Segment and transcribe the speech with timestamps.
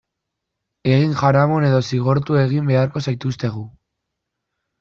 [0.93, 3.63] Egin jaramon edo zigortu egin beharko zaituztegu.